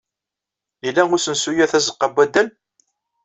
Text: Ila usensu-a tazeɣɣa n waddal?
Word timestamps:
Ila 0.87 1.03
usensu-a 1.15 1.65
tazeɣɣa 1.71 2.07
n 2.09 2.13
waddal? 2.15 2.47